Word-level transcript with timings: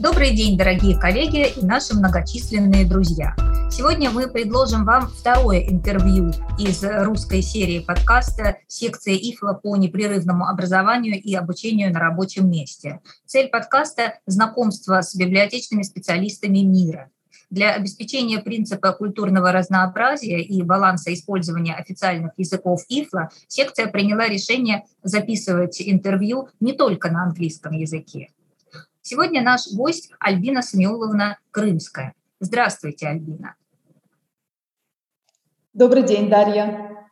Добрый 0.00 0.34
день, 0.34 0.56
дорогие 0.56 0.98
коллеги 0.98 1.48
и 1.60 1.62
наши 1.62 1.94
многочисленные 1.94 2.86
друзья. 2.86 3.36
Сегодня 3.70 4.10
мы 4.10 4.30
предложим 4.30 4.86
вам 4.86 5.08
второе 5.08 5.68
интервью 5.68 6.30
из 6.58 6.82
русской 6.82 7.42
серии 7.42 7.80
подкаста 7.80 8.56
«Секция 8.66 9.14
ИФЛА 9.14 9.60
по 9.62 9.76
непрерывному 9.76 10.46
образованию 10.46 11.20
и 11.20 11.34
обучению 11.34 11.92
на 11.92 12.00
рабочем 12.00 12.50
месте». 12.50 13.00
Цель 13.26 13.50
подкаста– 13.50 14.20
знакомство 14.26 15.02
с 15.02 15.14
библиотечными 15.14 15.82
специалистами 15.82 16.60
мира. 16.60 17.10
Для 17.50 17.74
обеспечения 17.74 18.38
принципа 18.38 18.92
культурного 18.92 19.52
разнообразия 19.52 20.40
и 20.40 20.62
баланса 20.62 21.12
использования 21.12 21.74
официальных 21.74 22.32
языков 22.38 22.84
ИФЛА 22.88 23.28
секция 23.48 23.86
приняла 23.86 24.28
решение 24.28 24.86
записывать 25.02 25.82
интервью 25.82 26.48
не 26.58 26.72
только 26.72 27.10
на 27.10 27.24
английском 27.24 27.74
языке. 27.74 28.30
Сегодня 29.02 29.42
наш 29.42 29.66
гость 29.72 30.10
Альбина 30.18 30.60
Самиуловна 30.60 31.38
Крымская. 31.50 32.14
Здравствуйте, 32.38 33.08
Альбина. 33.08 33.54
Добрый 35.72 36.02
день, 36.02 36.28
Дарья. 36.28 37.08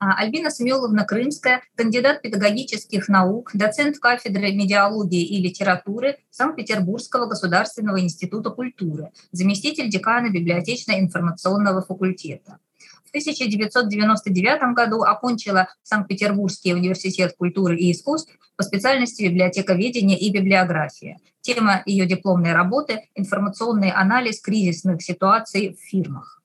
А, 0.00 0.14
Альбина 0.16 0.50
Самиуловна 0.50 1.04
Крымская, 1.04 1.62
кандидат 1.76 2.22
педагогических 2.22 3.08
наук, 3.08 3.50
доцент 3.54 3.98
кафедры 3.98 4.52
медиалогии 4.52 5.22
и 5.22 5.40
литературы 5.40 6.16
Санкт-Петербургского 6.30 7.26
государственного 7.26 8.00
института 8.00 8.50
культуры, 8.50 9.12
заместитель 9.30 9.88
декана 9.88 10.30
библиотечно-информационного 10.30 11.82
факультета. 11.82 12.58
В 13.10 13.12
1999 13.12 14.72
году 14.72 15.02
окончила 15.02 15.66
Санкт-Петербургский 15.82 16.74
университет 16.74 17.34
культуры 17.36 17.76
и 17.76 17.90
искусств 17.90 18.32
по 18.54 18.62
специальности 18.62 19.24
библиотековедения 19.24 20.16
и 20.16 20.30
библиография. 20.30 21.18
Тема 21.40 21.82
ее 21.86 22.06
дипломной 22.06 22.52
работы– 22.52 23.08
информационный 23.16 23.90
анализ 23.90 24.40
кризисных 24.40 25.02
ситуаций 25.02 25.74
в 25.74 25.80
фирмах. 25.80 26.40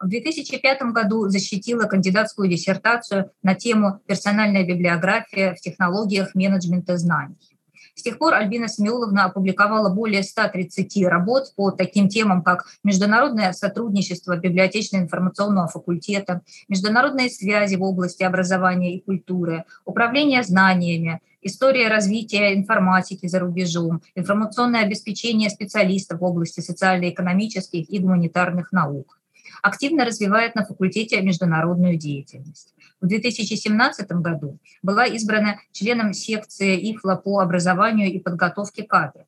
В 0.00 0.08
2005 0.08 0.82
году 0.92 1.28
защитила 1.28 1.84
кандидатскую 1.84 2.48
диссертацию 2.48 3.30
на 3.44 3.54
тему 3.54 4.00
«Персональная 4.08 4.66
библиография 4.66 5.54
в 5.54 5.60
технологиях 5.60 6.34
менеджмента 6.34 6.96
знаний». 6.96 7.57
С 7.98 8.02
тех 8.02 8.16
пор 8.18 8.34
Альбина 8.34 8.68
Смеловна 8.68 9.24
опубликовала 9.24 9.92
более 9.92 10.22
130 10.22 11.04
работ 11.08 11.52
по 11.56 11.72
таким 11.72 12.08
темам, 12.08 12.44
как 12.44 12.66
международное 12.84 13.52
сотрудничество 13.52 14.36
библиотечно-информационного 14.36 15.66
факультета, 15.66 16.42
международные 16.68 17.28
связи 17.28 17.74
в 17.74 17.82
области 17.82 18.22
образования 18.22 18.94
и 18.94 19.00
культуры, 19.00 19.64
управление 19.84 20.44
знаниями, 20.44 21.20
история 21.42 21.88
развития 21.88 22.54
информатики 22.54 23.26
за 23.26 23.40
рубежом, 23.40 24.00
информационное 24.14 24.84
обеспечение 24.84 25.50
специалистов 25.50 26.20
в 26.20 26.24
области 26.24 26.60
социально-экономических 26.60 27.90
и 27.90 27.98
гуманитарных 27.98 28.70
наук. 28.70 29.17
Активно 29.62 30.04
развивает 30.04 30.54
на 30.54 30.64
факультете 30.64 31.20
международную 31.20 31.96
деятельность. 31.96 32.74
В 33.00 33.06
2017 33.06 34.10
году 34.12 34.58
была 34.82 35.06
избрана 35.06 35.60
членом 35.72 36.12
секции 36.12 36.92
ИФЛА 36.92 37.16
по 37.16 37.40
образованию 37.40 38.12
и 38.12 38.18
подготовке 38.18 38.84
кадров. 38.84 39.26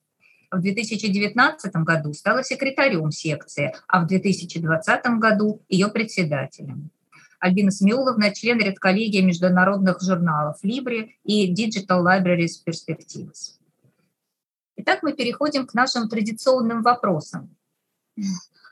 В 0.51 0.61
2019 0.61 1.73
году 1.77 2.12
стала 2.12 2.42
секретарем 2.42 3.11
секции, 3.12 3.73
а 3.86 4.03
в 4.03 4.08
2020 4.08 5.06
году 5.19 5.62
ее 5.69 5.89
председателем. 5.89 6.91
Альбина 7.39 7.70
Смеуловна– 7.70 8.34
член 8.34 8.58
редколлегии 8.58 9.23
международных 9.23 10.03
журналов 10.03 10.58
«Либри» 10.62 11.19
и 11.25 11.55
Digital 11.55 12.05
Libraries 12.05 12.58
Perspectives. 12.67 13.56
Итак, 14.77 15.03
мы 15.03 15.14
переходим 15.14 15.67
к 15.67 15.73
нашим 15.73 16.08
традиционным 16.08 16.83
вопросам. 16.83 17.56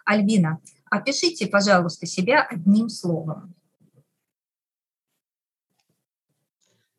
Альбина, 0.05 0.59
опишите, 0.91 1.47
пожалуйста, 1.47 2.07
себя 2.07 2.47
одним 2.49 2.89
словом. 2.89 3.55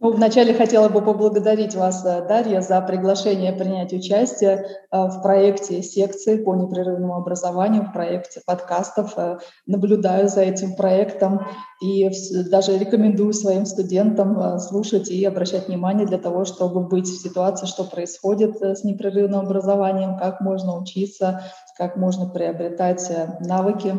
Ну, 0.01 0.13
вначале 0.13 0.53
хотела 0.53 0.87
бы 0.87 1.01
поблагодарить 1.01 1.75
вас, 1.75 2.05
э, 2.05 2.25
Дарья, 2.25 2.61
за 2.61 2.79
приглашение 2.79 3.51
принять 3.51 3.91
участие 3.91 4.65
э, 4.91 4.97
в 4.97 5.21
проекте 5.21 5.83
секции 5.83 6.37
по 6.37 6.55
непрерывному 6.55 7.15
образованию, 7.15 7.83
в 7.83 7.91
проекте 7.91 8.39
подкастов. 8.45 9.11
Э, 9.17 9.39
наблюдаю 9.65 10.29
за 10.29 10.43
этим 10.43 10.75
проектом 10.77 11.45
и 11.81 12.09
даже 12.49 12.77
рекомендую 12.77 13.33
своим 13.33 13.65
студентам 13.65 14.59
слушать 14.59 15.09
и 15.09 15.25
обращать 15.25 15.67
внимание 15.67 16.07
для 16.07 16.17
того, 16.17 16.45
чтобы 16.45 16.87
быть 16.87 17.07
в 17.07 17.21
ситуации, 17.21 17.65
что 17.65 17.83
происходит 17.83 18.61
с 18.61 18.85
непрерывным 18.85 19.41
образованием, 19.41 20.17
как 20.17 20.39
можно 20.39 20.77
учиться, 20.77 21.43
как 21.79 21.95
можно 21.95 22.27
приобретать 22.27 23.11
навыки 23.39 23.95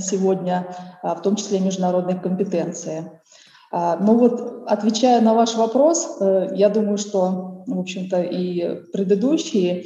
сегодня, 0.00 0.74
в 1.02 1.20
том 1.20 1.36
числе 1.36 1.60
международные 1.60 2.18
компетенции. 2.18 3.20
А, 3.76 3.96
ну 3.96 4.16
вот, 4.16 4.68
отвечая 4.68 5.20
на 5.20 5.34
ваш 5.34 5.56
вопрос, 5.56 6.18
э, 6.20 6.50
я 6.54 6.68
думаю, 6.68 6.96
что, 6.96 7.64
в 7.66 7.80
общем-то, 7.80 8.22
и 8.22 8.84
предыдущие 8.92 9.84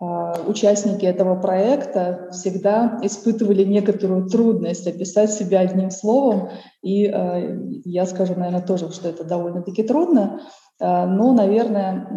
а, 0.00 0.40
участники 0.46 1.04
этого 1.04 1.38
проекта 1.38 2.30
всегда 2.32 2.98
испытывали 3.02 3.62
некоторую 3.64 4.30
трудность 4.30 4.86
описать 4.86 5.30
себя 5.30 5.60
одним 5.60 5.90
словом, 5.90 6.48
и 6.82 7.04
э, 7.04 7.58
я 7.84 8.06
скажу, 8.06 8.34
наверное, 8.36 8.62
тоже, 8.62 8.90
что 8.90 9.10
это 9.10 9.22
довольно-таки 9.22 9.82
трудно, 9.82 10.40
а, 10.80 11.04
но, 11.06 11.34
наверное, 11.34 12.08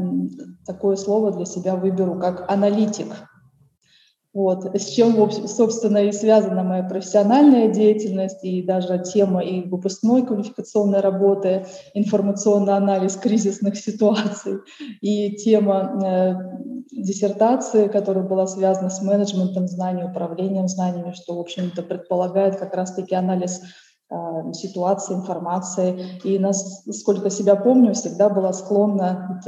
такое 0.66 0.96
слово 0.96 1.34
для 1.34 1.46
себя 1.46 1.76
выберу 1.76 2.18
как 2.18 2.50
аналитик. 2.50 3.08
Вот, 4.32 4.76
с 4.76 4.86
чем, 4.86 5.32
собственно, 5.32 5.98
и 6.06 6.12
связана 6.12 6.64
моя 6.64 6.84
профессиональная 6.84 7.68
деятельность 7.68 8.44
и 8.44 8.62
даже 8.62 9.00
тема 9.00 9.42
и 9.42 9.68
выпускной 9.68 10.24
квалификационной 10.24 11.00
работы, 11.00 11.66
информационный 11.96 12.76
анализ 12.76 13.16
кризисных 13.16 13.76
ситуаций 13.76 14.60
и 15.02 15.36
тема 15.36 16.00
э, 16.06 16.36
диссертации, 16.92 17.88
которая 17.88 18.24
была 18.24 18.46
связана 18.46 18.92
с 18.92 19.02
менеджментом 19.02 19.68
знаний, 19.68 20.04
управлением 20.04 20.68
знаниями, 20.68 21.14
что, 21.14 21.36
в 21.36 21.40
общем-то, 21.40 21.82
предполагает 21.82 22.58
как 22.58 22.76
раз-таки 22.76 23.16
анализ 23.16 23.62
э, 24.12 24.16
ситуации, 24.54 25.16
информации. 25.16 26.06
И, 26.24 26.38
насколько 26.38 27.32
себя 27.32 27.56
помню, 27.56 27.96
всегда 27.96 28.30
была 28.30 28.54
склонна 28.54 29.42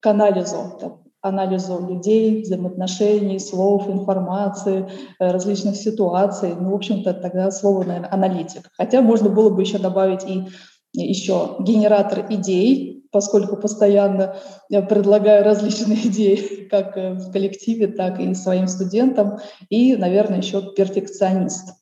к 0.00 0.06
анализу 0.06 1.05
анализу 1.26 1.86
людей, 1.86 2.42
взаимоотношений, 2.42 3.38
слов, 3.38 3.88
информации, 3.88 4.88
э, 5.18 5.30
различных 5.30 5.76
ситуаций. 5.76 6.54
Ну, 6.58 6.70
в 6.70 6.74
общем-то, 6.74 7.14
тогда 7.14 7.50
слово, 7.50 7.84
наверное, 7.84 8.12
аналитик. 8.12 8.70
Хотя 8.76 9.02
можно 9.02 9.28
было 9.28 9.50
бы 9.50 9.62
еще 9.62 9.78
добавить 9.78 10.24
и 10.24 10.44
еще 10.92 11.56
генератор 11.60 12.26
идей, 12.30 13.04
поскольку 13.12 13.56
постоянно 13.56 14.36
я 14.68 14.82
предлагаю 14.82 15.44
различные 15.44 15.98
идеи 16.08 16.68
как 16.70 16.96
э, 16.96 17.14
в 17.14 17.32
коллективе, 17.32 17.88
так 17.88 18.20
и 18.20 18.34
своим 18.34 18.68
студентам. 18.68 19.38
И, 19.68 19.96
наверное, 19.96 20.38
еще 20.38 20.74
перфекционист. 20.74 21.74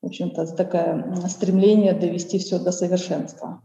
В 0.00 0.06
общем-то, 0.06 0.46
такое 0.56 1.14
стремление 1.28 1.92
довести 1.92 2.38
все 2.38 2.58
до 2.58 2.72
совершенства. 2.72 3.62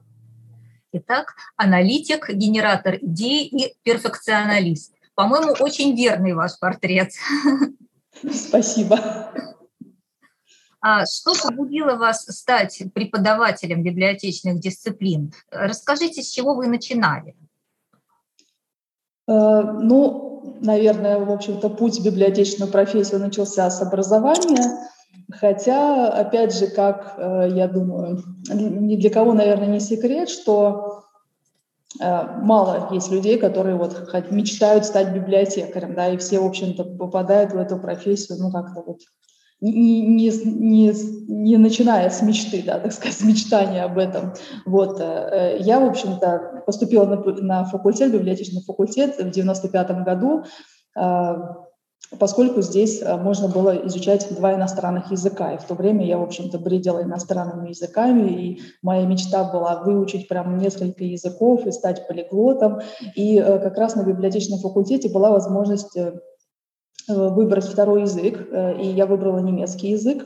Итак, 0.93 1.35
аналитик, 1.57 2.29
генератор 2.29 2.95
идей 2.95 3.45
и 3.45 3.73
перфекционалист. 3.83 4.93
По-моему, 5.17 5.55
очень 5.59 5.95
верный 5.95 6.33
ваш 6.33 6.59
портрет. 6.59 7.09
Спасибо. 8.31 8.99
А 10.79 11.07
что 11.07 11.33
побудило 11.33 11.95
вас 11.95 12.23
стать 12.25 12.83
преподавателем 12.93 13.81
библиотечных 13.81 14.59
дисциплин? 14.59 15.33
Расскажите, 15.49 16.21
с 16.21 16.29
чего 16.29 16.53
вы 16.53 16.67
начинали? 16.67 17.35
Э, 19.27 19.63
ну, 19.63 20.59
наверное, 20.61 21.17
в 21.17 21.31
общем-то, 21.31 21.69
путь 21.69 21.99
в 21.99 22.05
библиотечную 22.05 22.71
профессию 22.71 23.19
начался 23.19 23.71
с 23.71 23.81
образования. 23.81 24.87
Хотя, 25.31 26.09
опять 26.09 26.55
же, 26.55 26.67
как 26.67 27.15
э, 27.17 27.49
я 27.55 27.67
думаю, 27.67 28.23
ни 28.53 28.95
для 28.97 29.09
кого, 29.09 29.33
наверное, 29.33 29.67
не 29.67 29.79
секрет, 29.79 30.29
что 30.29 31.06
мало 31.99 32.89
есть 32.91 33.11
людей, 33.11 33.37
которые 33.37 33.75
вот 33.75 34.11
мечтают 34.31 34.85
стать 34.85 35.13
библиотекарем, 35.13 35.95
да, 35.95 36.09
и 36.09 36.17
все, 36.17 36.39
в 36.39 36.45
общем-то, 36.45 36.83
попадают 36.83 37.53
в 37.53 37.57
эту 37.57 37.77
профессию, 37.77 38.37
ну, 38.39 38.51
как-то 38.51 38.83
вот 38.85 38.99
не, 39.59 40.01
не, 40.01 40.29
не, 40.29 40.93
не 41.27 41.57
начиная 41.57 42.09
с 42.09 42.21
мечты, 42.21 42.61
да, 42.63 42.79
так 42.79 42.91
сказать, 42.93 43.17
с 43.17 43.23
мечтания 43.23 43.83
об 43.83 43.97
этом. 43.97 44.33
Вот. 44.65 44.99
Э, 44.99 45.57
я, 45.59 45.79
в 45.79 45.89
общем-то, 45.89 46.63
поступила 46.65 47.05
на, 47.05 47.15
на 47.41 47.65
факультет, 47.65 48.11
библиотечный 48.11 48.61
факультет 48.61 49.17
в 49.17 49.29
95 49.29 50.03
году. 50.03 50.43
Э, 52.11 52.15
поскольку 52.17 52.61
здесь 52.61 53.01
можно 53.01 53.47
было 53.47 53.71
изучать 53.87 54.27
два 54.31 54.55
иностранных 54.55 55.11
языка. 55.11 55.53
И 55.53 55.57
в 55.57 55.63
то 55.63 55.75
время 55.75 56.05
я, 56.05 56.17
в 56.17 56.23
общем-то, 56.23 56.59
бредила 56.59 57.03
иностранными 57.03 57.69
языками, 57.69 58.29
и 58.29 58.61
моя 58.81 59.05
мечта 59.05 59.43
была 59.43 59.83
выучить 59.83 60.27
прям 60.27 60.57
несколько 60.57 61.03
языков 61.03 61.65
и 61.65 61.71
стать 61.71 62.07
полиглотом. 62.07 62.79
И 63.15 63.39
как 63.39 63.77
раз 63.77 63.95
на 63.95 64.03
библиотечном 64.03 64.59
факультете 64.59 65.09
была 65.09 65.31
возможность 65.31 65.97
выбрать 67.07 67.65
второй 67.65 68.01
язык, 68.01 68.49
и 68.81 68.85
я 68.87 69.05
выбрала 69.05 69.39
немецкий 69.39 69.91
язык. 69.91 70.25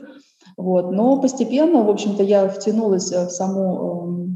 Вот. 0.56 0.90
Но 0.90 1.20
постепенно, 1.20 1.82
в 1.82 1.90
общем-то, 1.90 2.22
я 2.22 2.48
втянулась 2.48 3.12
в 3.12 3.30
саму 3.30 4.31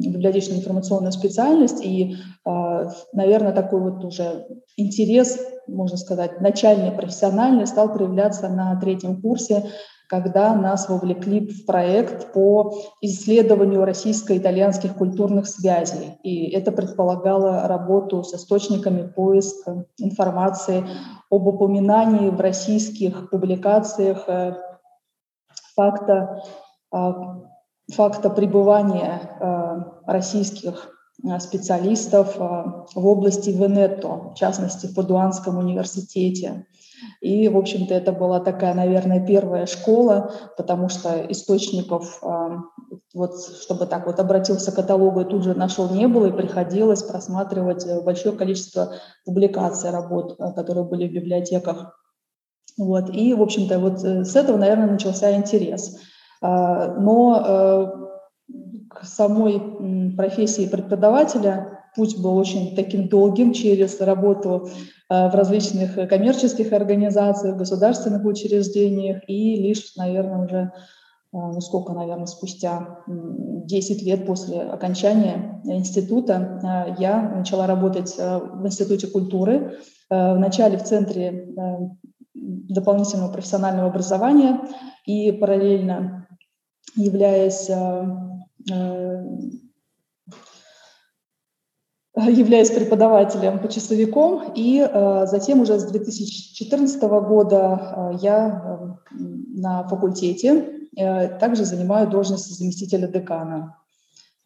библиотечную 0.00 0.60
информационную 0.60 1.12
специальность, 1.12 1.84
и, 1.84 2.16
а, 2.44 2.90
наверное, 3.12 3.52
такой 3.52 3.80
вот 3.80 4.04
уже 4.04 4.46
интерес, 4.76 5.38
можно 5.66 5.96
сказать, 5.96 6.40
начальный, 6.40 6.92
профессиональный, 6.92 7.66
стал 7.66 7.92
проявляться 7.92 8.48
на 8.48 8.78
третьем 8.80 9.20
курсе, 9.20 9.64
когда 10.08 10.54
нас 10.54 10.88
вовлекли 10.88 11.48
в 11.48 11.66
проект 11.66 12.32
по 12.32 12.74
исследованию 13.00 13.84
российско-итальянских 13.84 14.94
культурных 14.94 15.48
связей. 15.48 16.16
И 16.22 16.50
это 16.50 16.70
предполагало 16.70 17.66
работу 17.66 18.22
с 18.22 18.32
источниками 18.34 19.06
поиска 19.06 19.84
информации 19.98 20.84
об 21.28 21.46
упоминании 21.46 22.30
в 22.30 22.40
российских 22.40 23.30
публикациях 23.30 24.28
э, 24.28 24.54
факта, 25.74 26.42
а, 26.92 27.42
факта 27.92 28.30
пребывания 28.30 29.20
а, 29.40 30.00
российских 30.06 30.90
а, 31.24 31.40
специалистов 31.40 32.36
в 32.36 33.06
области 33.06 33.50
Венето, 33.50 34.32
в 34.32 34.34
частности, 34.34 34.86
в 34.86 34.94
Падуанском 34.94 35.58
университете. 35.58 36.66
И, 37.20 37.48
в 37.48 37.58
общем-то, 37.58 37.92
это 37.92 38.12
была 38.12 38.40
такая, 38.40 38.74
наверное, 38.74 39.24
первая 39.24 39.66
школа, 39.66 40.32
потому 40.56 40.88
что 40.88 41.26
источников, 41.30 42.22
вот, 43.12 43.32
чтобы 43.60 43.84
так 43.84 44.06
вот 44.06 44.18
обратился 44.18 44.72
к 44.72 44.76
каталогу 44.76 45.20
и 45.20 45.24
тут 45.24 45.44
же 45.44 45.54
нашел, 45.54 45.90
не 45.90 46.08
было, 46.08 46.26
и 46.26 46.32
приходилось 46.32 47.02
просматривать 47.02 47.86
большое 48.02 48.34
количество 48.34 48.94
публикаций 49.26 49.90
работ, 49.90 50.38
которые 50.54 50.86
были 50.86 51.06
в 51.06 51.12
библиотеках 51.12 51.92
вот. 52.76 53.14
И, 53.14 53.32
в 53.34 53.42
общем-то, 53.42 53.78
вот 53.78 54.04
э, 54.04 54.24
с 54.24 54.36
этого, 54.36 54.56
наверное, 54.56 54.90
начался 54.90 55.34
интерес. 55.34 55.98
А, 56.42 56.94
но 56.94 57.42
э, 58.48 58.52
к 58.90 59.04
самой 59.04 60.14
профессии 60.16 60.66
преподавателя 60.66 61.82
путь 61.94 62.18
был 62.20 62.36
очень 62.36 62.76
таким 62.76 63.08
долгим 63.08 63.52
через 63.52 64.00
работу 64.00 64.68
э, 65.10 65.28
в 65.28 65.34
различных 65.34 66.08
коммерческих 66.08 66.72
организациях, 66.72 67.56
государственных 67.56 68.24
учреждениях 68.24 69.22
и 69.28 69.56
лишь, 69.56 69.94
наверное, 69.96 70.44
уже 70.44 70.72
ну 71.32 71.60
сколько, 71.60 71.92
наверное, 71.92 72.26
спустя 72.26 73.00
10 73.06 74.02
лет 74.04 74.24
после 74.24 74.62
окончания 74.62 75.60
института 75.64 76.94
я 76.98 77.20
начала 77.20 77.66
работать 77.66 78.16
в 78.16 78.64
Институте 78.64 79.08
культуры, 79.08 79.76
вначале 80.08 80.78
в 80.78 80.84
Центре 80.84 81.52
дополнительного 82.32 83.32
профессионального 83.32 83.88
образования 83.88 84.60
и 85.04 85.32
параллельно 85.32 86.25
являясь 86.96 87.68
э, 87.70 88.06
э, 88.72 89.22
являясь 92.16 92.70
преподавателем 92.70 93.58
почасовиком, 93.58 94.52
и 94.54 94.80
э, 94.80 95.26
затем 95.26 95.60
уже 95.60 95.78
с 95.78 95.84
2014 95.84 97.02
года 97.02 98.12
э, 98.14 98.18
я 98.22 98.62
э, 98.64 99.16
на 99.56 99.84
факультете 99.84 100.88
э, 100.96 101.38
также 101.38 101.64
занимаю 101.64 102.08
должность 102.08 102.58
заместителя 102.58 103.06
декана. 103.06 103.76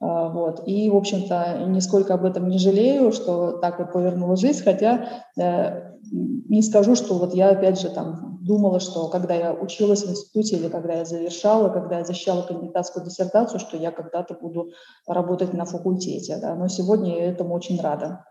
Вот. 0.02 0.66
И, 0.66 0.88
в 0.88 0.96
общем-то, 0.96 1.66
нисколько 1.68 2.14
об 2.14 2.24
этом 2.24 2.48
не 2.48 2.56
жалею, 2.56 3.12
что 3.12 3.58
так 3.58 3.78
вот 3.78 3.92
повернула 3.92 4.34
жизнь, 4.34 4.64
хотя 4.64 5.26
э, 5.38 5.90
не 6.10 6.62
скажу, 6.62 6.94
что 6.94 7.18
вот 7.18 7.34
я, 7.34 7.50
опять 7.50 7.78
же, 7.78 7.90
там 7.90 8.39
думала, 8.50 8.80
что 8.80 9.08
когда 9.08 9.34
я 9.34 9.54
училась 9.54 10.02
в 10.02 10.10
институте 10.10 10.56
или 10.56 10.68
когда 10.68 10.94
я 10.94 11.04
завершала, 11.04 11.68
когда 11.68 11.98
я 11.98 12.04
защищала 12.04 12.42
кандидатскую 12.42 13.04
диссертацию, 13.04 13.60
что 13.60 13.76
я 13.76 13.92
когда-то 13.92 14.34
буду 14.34 14.72
работать 15.06 15.54
на 15.54 15.64
факультете. 15.64 16.36
Да. 16.42 16.56
Но 16.56 16.66
сегодня 16.66 17.16
я 17.16 17.30
этому 17.30 17.54
очень 17.54 17.80
рада. 17.80 18.24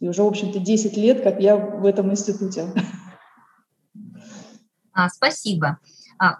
И 0.00 0.08
уже, 0.08 0.24
в 0.24 0.26
общем-то, 0.26 0.58
10 0.58 0.96
лет, 0.96 1.22
как 1.22 1.40
я 1.40 1.56
в 1.56 1.86
этом 1.86 2.10
институте. 2.10 2.66
А, 4.92 5.08
спасибо. 5.10 5.78
А, 6.18 6.38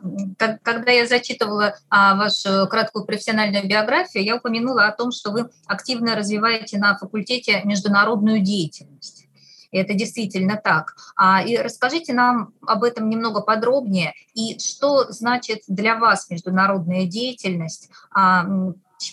когда 0.63 0.91
я 0.91 1.07
зачитывала 1.07 1.77
а, 1.91 2.17
вашу 2.17 2.67
краткую 2.69 3.05
профессиональную 3.05 3.69
биографию, 3.69 4.25
я 4.25 4.37
упомянула 4.37 4.87
о 4.87 4.97
том, 4.97 5.13
что 5.13 5.31
вы 5.31 5.51
активно 5.67 6.17
развиваете 6.17 6.79
на 6.79 6.97
факультете 6.97 7.61
международную 7.65 8.41
деятельность. 8.41 9.26
И 9.71 9.79
это 9.79 9.95
действительно 9.95 10.61
так. 10.63 10.97
А, 11.17 11.43
и 11.43 11.57
расскажите 11.57 12.13
нам 12.13 12.53
об 12.67 12.85
этом 12.85 13.09
немного 13.09 13.41
подробнее. 13.41 14.15
И 14.35 14.59
что 14.59 15.11
значит 15.11 15.63
для 15.69 15.97
вас 15.99 16.31
международная 16.31 17.07
деятельность? 17.07 17.91
А, 18.15 18.45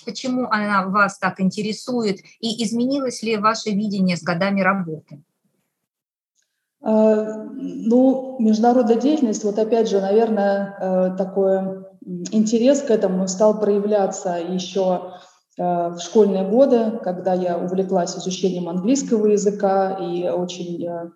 почему 0.06 0.48
она 0.50 0.88
вас 0.88 1.18
так 1.18 1.40
интересует? 1.40 2.20
И 2.40 2.64
изменилось 2.64 3.24
ли 3.24 3.38
ваше 3.38 3.72
видение 3.72 4.18
с 4.18 4.24
годами 4.24 4.62
работы? 4.62 5.22
А, 6.82 7.46
ну, 7.54 8.36
международная 8.40 8.98
деятельность, 8.98 9.44
вот 9.44 9.58
опять 9.58 9.90
же, 9.90 10.02
наверное, 10.02 10.76
э, 10.80 11.16
такой 11.18 11.84
интерес 12.32 12.82
к 12.82 12.92
этому 12.92 13.28
стал 13.30 13.60
проявляться 13.60 14.38
еще 14.38 15.14
в 15.58 16.00
школьные 16.00 16.48
годы, 16.48 17.00
когда 17.04 17.34
я 17.34 17.58
увлеклась 17.58 18.18
изучением 18.18 18.70
английского 18.70 19.28
языка 19.28 19.98
и 20.02 20.28
очень 20.28 20.84
э, 20.84 21.10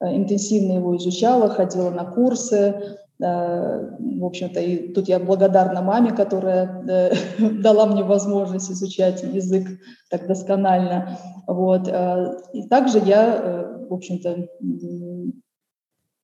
интенсивно 0.00 0.72
его 0.72 0.96
изучала, 0.98 1.48
ходила 1.48 1.88
на 1.88 2.04
курсы. 2.04 2.98
Э, 3.22 3.96
в 3.98 4.24
общем-то, 4.24 4.60
и 4.60 4.92
тут 4.92 5.08
я 5.08 5.18
благодарна 5.18 5.80
маме, 5.80 6.12
которая 6.12 7.10
дала 7.62 7.86
мне 7.86 8.04
возможность 8.04 8.70
изучать 8.70 9.22
язык 9.22 9.66
так 10.10 10.26
досконально. 10.26 11.18
Вот. 11.46 11.88
И 12.52 12.68
также 12.68 12.98
я, 12.98 13.86
в 13.88 13.94
общем-то, 13.94 14.48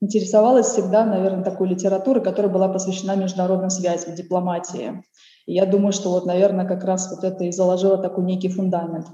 интересовалась 0.01 0.67
всегда, 0.67 1.07
наверное, 1.07 1.45
такой 1.45 1.69
литературой, 1.69 2.23
которая 2.23 2.53
была 2.53 2.69
посвящена 2.69 3.17
международным 3.17 3.71
связям, 3.71 4.15
дипломатии. 4.15 5.03
И 5.47 5.55
я 5.55 5.67
думаю, 5.67 5.93
что 5.93 6.11
вот, 6.11 6.27
наверное, 6.27 6.67
как 6.67 6.85
раз 6.85 7.11
вот 7.11 7.25
это 7.25 7.45
и 7.45 7.53
заложило 7.53 7.99
такой 7.99 8.25
некий 8.25 8.49
фундамент. 8.49 9.07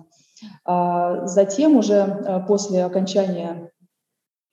А 0.65 1.27
затем 1.27 1.77
уже 1.77 1.95
э, 1.95 2.41
после 2.47 2.85
окончания 2.85 3.71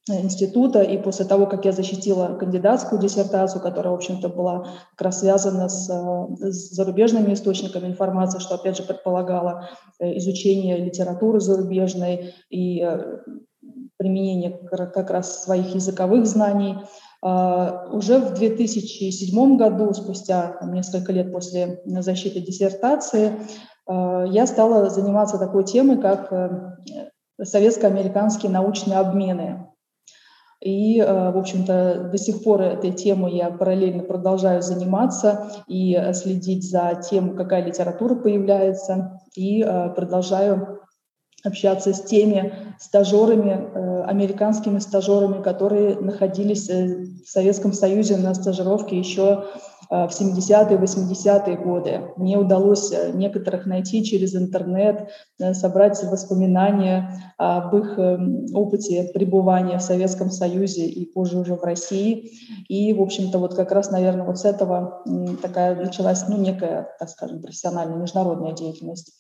института 0.09 0.81
и 0.81 0.97
после 0.97 1.25
того, 1.25 1.47
как 1.47 1.65
я 1.65 1.73
защитила 1.73 2.37
кандидатскую 2.37 2.99
диссертацию, 3.01 3.61
которая, 3.61 3.91
в 3.91 3.97
общем-то, 3.97 4.29
была 4.29 4.67
как 4.95 5.01
раз 5.01 5.19
связана 5.19 5.69
с, 5.69 5.89
э, 5.89 6.49
с 6.49 6.71
зарубежными 6.71 7.33
источниками 7.33 7.87
информации, 7.87 8.39
что, 8.39 8.55
опять 8.55 8.77
же, 8.77 8.83
предполагало 8.83 9.69
э, 9.99 10.17
изучение 10.17 10.77
литературы 10.77 11.39
зарубежной 11.39 12.33
и 12.49 12.85
применение 13.97 14.51
как 14.71 15.09
раз 15.09 15.43
своих 15.43 15.73
языковых 15.73 16.25
знаний, 16.25 16.75
а, 16.75 16.85
уже 17.91 18.19
в 18.19 18.33
2007 18.33 19.57
году, 19.57 19.93
спустя 19.93 20.57
несколько 20.63 21.11
лет 21.11 21.31
после 21.31 21.81
защиты 21.85 22.41
диссертации, 22.41 23.33
а, 23.87 24.25
я 24.25 24.45
стала 24.45 24.89
заниматься 24.89 25.37
такой 25.37 25.63
темой, 25.63 25.97
как 25.97 26.31
э, 26.31 26.73
советско-американские 27.41 28.51
научные 28.51 28.99
обмены. 28.99 29.67
И, 30.59 30.99
э, 30.99 31.31
в 31.31 31.37
общем-то, 31.37 32.09
до 32.11 32.17
сих 32.17 32.43
пор 32.43 32.61
этой 32.61 32.91
темой 32.91 33.37
я 33.37 33.51
параллельно 33.51 34.03
продолжаю 34.03 34.61
заниматься 34.61 35.47
и 35.67 35.97
следить 36.13 36.69
за 36.69 36.99
тем, 37.09 37.35
какая 37.35 37.63
литература 37.63 38.15
появляется, 38.15 39.21
и 39.35 39.63
э, 39.63 39.89
продолжаю 39.95 40.81
общаться 41.43 41.93
с 41.93 42.01
теми 42.03 42.53
стажерами, 42.79 43.51
э, 43.51 44.03
американскими 44.03 44.79
стажерами, 44.79 45.41
которые 45.41 45.95
находились 45.99 46.69
э, 46.69 47.05
в 47.25 47.29
Советском 47.29 47.73
Союзе 47.73 48.17
на 48.17 48.33
стажировке 48.33 48.97
еще 48.97 49.45
э, 49.89 50.07
в 50.07 50.09
70-е, 50.09 50.77
80-е 50.77 51.57
годы. 51.57 52.01
Мне 52.17 52.37
удалось 52.37 52.91
некоторых 53.13 53.67
найти 53.67 54.03
через 54.03 54.35
интернет, 54.35 55.09
собрать 55.53 56.03
воспоминания 56.03 57.33
об 57.37 57.75
их 57.75 57.99
опыте 58.53 59.11
пребывания 59.13 59.77
в 59.77 59.83
Советском 59.83 60.31
Союзе 60.31 60.85
и 60.85 61.05
позже 61.05 61.37
уже 61.37 61.55
в 61.55 61.63
России. 61.63 62.31
И, 62.67 62.93
в 62.93 63.01
общем-то, 63.01 63.37
вот 63.37 63.53
как 63.53 63.71
раз, 63.71 63.91
наверное, 63.91 64.25
вот 64.25 64.39
с 64.39 64.45
этого 64.45 65.03
такая 65.41 65.75
началась, 65.75 66.27
ну, 66.27 66.37
некая, 66.37 66.89
так 66.99 67.09
скажем, 67.09 67.41
профессиональная 67.41 67.97
международная 67.97 68.53
деятельность. 68.53 69.13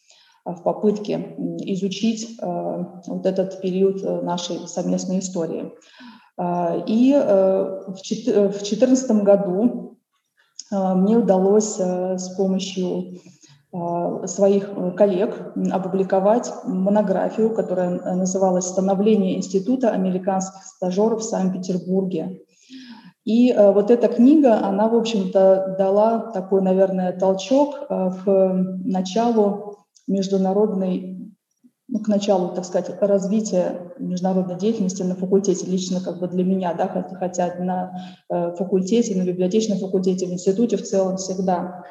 Э, 0.47 0.51
в 0.51 0.63
попытке 0.63 1.35
изучить 1.59 2.37
э, 2.41 2.83
вот 3.07 3.25
этот 3.25 3.61
период 3.61 4.03
э, 4.03 4.21
нашей 4.21 4.67
совместной 4.67 5.19
истории. 5.19 5.73
И 6.85 7.15
в 7.17 7.95
2014 7.95 9.23
году 9.23 9.97
мне 10.69 11.17
удалось 11.17 11.79
с 11.79 12.29
помощью 12.37 13.21
своих 14.25 14.69
коллег 14.95 15.53
опубликовать 15.71 16.53
монографию, 16.63 17.55
которая 17.55 17.89
называлась 18.13 18.67
«Становление 18.67 19.37
Института 19.37 19.89
американских 19.89 20.61
стажеров 20.61 21.21
в 21.21 21.23
Санкт-Петербурге». 21.23 22.41
И 23.25 23.51
вот 23.57 23.89
эта 23.89 24.07
книга, 24.07 24.63
она, 24.63 24.87
в 24.89 24.95
общем-то, 24.95 25.75
дала 25.79 26.19
такой, 26.33 26.61
наверное, 26.61 27.17
толчок 27.17 27.87
к 27.87 28.25
началу 28.85 29.77
международной, 30.07 31.33
ну, 31.87 31.99
к 31.99 32.07
началу, 32.07 32.49
так 32.55 32.65
сказать, 32.65 32.89
развития 33.01 33.93
международной 33.99 34.57
деятельности 34.57 35.03
на 35.03 35.15
факультете, 35.15 35.65
лично 35.65 36.01
как 36.01 36.19
бы 36.19 36.27
для 36.27 36.43
меня, 36.43 36.73
да, 36.73 36.87
хотя 37.19 37.55
на 37.55 37.93
э, 38.29 38.55
факультете, 38.57 39.15
на 39.15 39.25
библиотечном 39.25 39.79
факультете, 39.79 40.27
в 40.27 40.31
институте 40.31 40.77
в 40.77 40.83
целом 40.83 41.17
всегда 41.17 41.83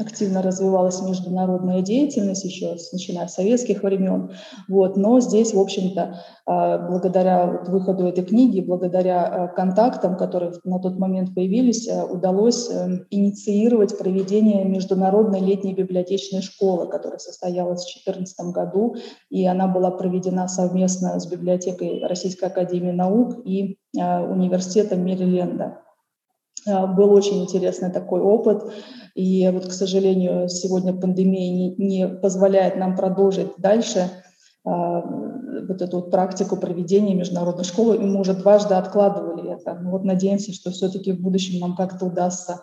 активно 0.00 0.42
развивалась 0.42 1.02
международная 1.02 1.82
деятельность 1.82 2.44
еще 2.44 2.76
с, 2.76 2.92
начиная 2.92 3.26
с 3.28 3.34
советских 3.34 3.82
времен. 3.82 4.30
Вот. 4.68 4.96
Но 4.96 5.20
здесь, 5.20 5.54
в 5.54 5.58
общем-то, 5.58 6.20
а, 6.46 6.78
благодаря 6.78 7.46
выходу 7.66 8.06
этой 8.06 8.24
книги, 8.24 8.60
благодаря 8.60 9.24
а, 9.24 9.48
контактам, 9.48 10.16
которые 10.16 10.52
на 10.64 10.78
тот 10.78 10.98
момент 10.98 11.34
появились, 11.34 11.88
а, 11.88 12.04
удалось 12.04 12.70
эм, 12.70 13.06
инициировать 13.10 13.96
проведение 13.98 14.64
международной 14.64 15.40
летней 15.40 15.74
библиотечной 15.74 16.42
школы, 16.42 16.88
которая 16.88 17.18
состоялась 17.18 17.82
в 17.82 18.04
2014 18.04 18.52
году, 18.52 18.96
и 19.28 19.46
она 19.46 19.68
была 19.68 19.90
проведена 19.90 20.48
совместно 20.48 21.18
с 21.20 21.26
библиотекой 21.26 22.04
Российской 22.06 22.46
Академии 22.46 22.92
Наук 22.92 23.40
и 23.44 23.78
университетом 23.94 25.04
Мериленда. 25.04 25.78
Был 26.66 27.12
очень 27.12 27.42
интересный 27.42 27.90
такой 27.90 28.20
опыт. 28.20 28.70
И 29.14 29.48
вот, 29.52 29.66
к 29.66 29.72
сожалению, 29.72 30.48
сегодня 30.48 30.92
пандемия 30.92 31.50
не, 31.50 31.74
не 31.76 32.08
позволяет 32.08 32.76
нам 32.76 32.96
продолжить 32.96 33.48
дальше 33.58 34.10
а, 34.64 35.00
вот 35.00 35.80
эту 35.80 35.96
вот 35.96 36.10
практику 36.10 36.56
проведения 36.56 37.14
международной 37.14 37.64
школы, 37.64 37.96
и 37.96 38.00
мы 38.00 38.20
уже 38.20 38.34
дважды 38.34 38.74
откладывали 38.74 39.52
это. 39.52 39.74
Но 39.74 39.90
вот 39.90 40.04
надеемся, 40.04 40.52
что 40.52 40.70
все-таки 40.70 41.12
в 41.12 41.20
будущем 41.20 41.60
нам 41.60 41.74
как-то 41.74 42.06
удастся 42.06 42.60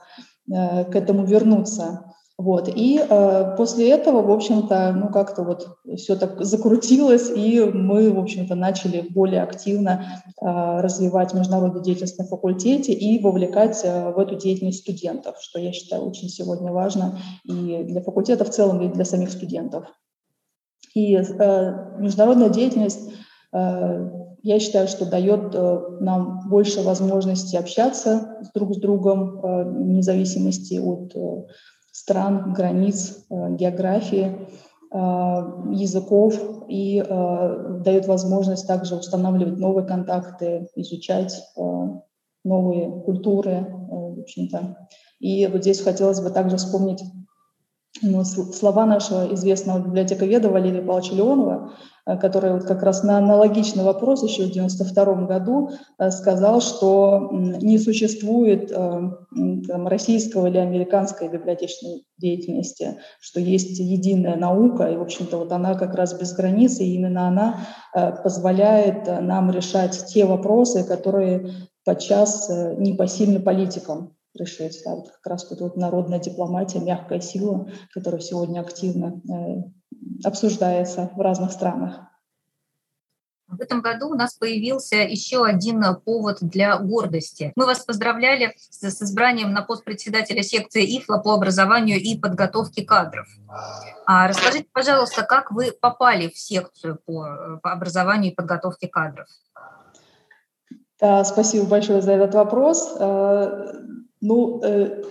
э, 0.51 0.85
к 0.85 0.95
этому 0.95 1.25
вернуться. 1.25 2.13
Вот. 2.37 2.69
И 2.69 2.99
э, 2.99 3.55
после 3.57 3.89
этого, 3.89 4.21
в 4.21 4.29
общем-то, 4.29 4.93
ну 4.95 5.09
как-то 5.09 5.41
вот 5.41 5.79
все 5.95 6.15
так 6.15 6.39
закрутилось, 6.45 7.31
и 7.35 7.63
мы, 7.63 8.11
в 8.11 8.19
общем-то, 8.19 8.53
начали 8.53 9.01
более 9.09 9.41
активно 9.41 10.21
э, 10.39 10.45
развивать 10.81 11.33
международную 11.33 11.83
деятельность 11.83 12.19
на 12.19 12.25
факультете 12.25 12.93
и 12.93 13.19
вовлекать 13.19 13.81
э, 13.83 14.11
в 14.11 14.19
эту 14.19 14.35
деятельность 14.35 14.81
студентов, 14.81 15.37
что 15.39 15.59
я 15.59 15.71
считаю 15.71 16.03
очень 16.03 16.29
сегодня 16.29 16.71
важно 16.71 17.17
и 17.43 17.83
для 17.83 18.01
факультета 18.01 18.45
в 18.45 18.51
целом, 18.51 18.81
и 18.83 18.93
для 18.93 19.03
самих 19.03 19.31
студентов. 19.31 19.85
И 20.93 21.15
э, 21.15 21.97
международная 21.97 22.49
деятельность, 22.49 23.01
э, 23.51 24.09
я 24.43 24.59
считаю, 24.59 24.87
что 24.87 25.09
дает 25.09 25.55
э, 25.55 25.79
нам 26.01 26.47
больше 26.49 26.83
возможностей 26.83 27.57
общаться 27.57 28.39
друг 28.53 28.75
с 28.75 28.77
другом, 28.77 29.39
э, 29.43 29.63
вне 29.63 30.03
зависимости 30.03 30.75
от 30.75 31.15
э, 31.15 31.47
стран, 31.97 32.53
границ, 32.53 33.25
э, 33.29 33.55
географии, 33.55 34.37
э, 34.91 34.97
языков 35.71 36.39
и 36.67 37.03
э, 37.03 37.79
дает 37.83 38.05
возможность 38.05 38.67
также 38.67 38.95
устанавливать 38.95 39.57
новые 39.57 39.85
контакты, 39.87 40.69
изучать 40.75 41.41
новые 42.45 43.01
культуры, 43.01 43.67
в 43.89 44.19
общем-то. 44.21 44.87
И 45.19 45.47
вот 45.47 45.61
здесь 45.63 45.81
хотелось 45.81 46.21
бы 46.21 46.29
также 46.29 46.57
вспомнить 46.57 47.01
ну, 48.01 48.23
слова 48.23 48.85
нашего 48.85 49.33
известного 49.33 49.79
библиотековеда 49.79 50.49
Валерия 50.49 50.81
Павловича 50.81 51.15
Леонова, 51.15 51.71
э, 52.05 52.17
который 52.17 52.53
вот 52.53 52.63
как 52.63 52.83
раз 52.83 53.03
на 53.03 53.17
аналогичный 53.17 53.83
вопрос 53.83 54.23
еще 54.23 54.43
в 54.43 54.51
1992 54.51 55.25
году 55.25 55.71
э, 55.97 56.11
сказал, 56.11 56.61
что 56.61 57.29
не 57.31 57.77
существует 57.77 58.71
э, 58.71 59.11
там, 59.67 59.87
российского 59.87 60.47
или 60.47 60.57
американской 60.57 61.27
библиотечной 61.29 62.05
деятельности, 62.17 62.99
что 63.19 63.39
есть 63.39 63.79
единая 63.79 64.35
наука, 64.35 64.85
и, 64.91 64.97
в 64.97 65.01
общем-то, 65.01 65.37
вот 65.37 65.51
она 65.51 65.75
как 65.75 65.95
раз 65.95 66.13
без 66.19 66.33
границ, 66.33 66.79
и 66.79 66.95
именно 66.95 67.27
она 67.27 67.55
позволяет 68.23 69.07
нам 69.07 69.51
решать 69.51 70.05
те 70.07 70.25
вопросы, 70.25 70.83
которые 70.83 71.51
подчас 71.83 72.49
непосильны 72.77 73.39
политикам 73.39 74.16
решить. 74.37 74.81
Да, 74.85 74.95
вот 74.95 75.09
как 75.09 75.25
раз 75.25 75.49
вот, 75.49 75.59
вот 75.59 75.77
народная 75.77 76.19
дипломатия, 76.19 76.79
мягкая 76.79 77.19
сила, 77.19 77.69
которая 77.93 78.21
сегодня 78.21 78.61
активно 78.61 79.21
э, 79.29 79.63
обсуждается 80.23 81.11
в 81.15 81.19
разных 81.19 81.51
странах. 81.51 82.07
В 83.47 83.61
этом 83.61 83.81
году 83.81 84.09
у 84.09 84.13
нас 84.13 84.33
появился 84.33 84.97
еще 84.97 85.45
один 85.45 85.81
повод 86.03 86.39
для 86.41 86.77
гордости. 86.77 87.53
Мы 87.55 87.65
вас 87.65 87.79
поздравляли 87.79 88.53
с, 88.57 88.81
с 88.81 89.01
избранием 89.01 89.53
на 89.53 89.61
пост 89.61 89.85
председателя 89.85 90.43
секции 90.43 90.97
ИФЛА 90.97 91.19
по 91.19 91.33
образованию 91.33 91.97
и 91.97 92.19
подготовке 92.19 92.83
кадров. 92.83 93.25
А 94.05 94.27
расскажите, 94.27 94.67
пожалуйста, 94.73 95.23
как 95.23 95.51
вы 95.51 95.71
попали 95.71 96.27
в 96.27 96.37
секцию 96.37 96.99
по, 97.05 97.59
по 97.63 97.71
образованию 97.71 98.33
и 98.33 98.35
подготовке 98.35 98.89
кадров? 98.89 99.27
Да, 100.99 101.23
спасибо 101.23 101.65
большое 101.67 102.01
за 102.01 102.13
этот 102.13 102.35
вопрос. 102.35 102.97
Ну, 104.21 104.61
э, 104.63 105.03